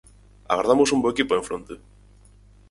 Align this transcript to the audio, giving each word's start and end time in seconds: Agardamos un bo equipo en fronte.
Agardamos 0.51 0.89
un 0.95 0.99
bo 1.03 1.09
equipo 1.13 1.33
en 1.35 1.45
fronte. 1.47 1.73